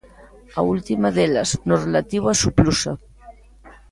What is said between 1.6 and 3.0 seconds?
no relativo a Suplusa.